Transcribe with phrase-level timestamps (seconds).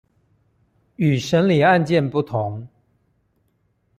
[0.95, 2.67] 與審理案件不同